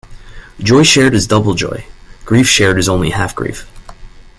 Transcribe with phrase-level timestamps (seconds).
[0.59, 1.85] Joy shared is double joy;
[2.25, 3.67] grief shared is only half grief.